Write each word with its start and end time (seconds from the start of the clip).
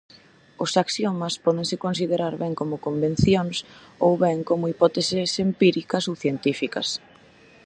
Os 0.63 0.71
axiomas 0.83 1.35
pódense 1.45 1.75
considerar 1.85 2.33
ben 2.43 2.53
como 2.59 2.75
convencións, 2.87 3.57
ou 4.05 4.13
ben 4.23 4.37
como 4.49 4.69
hipóteses 4.71 5.31
empíricas 5.47 6.03
ou 6.09 6.15
científicas. 6.23 6.87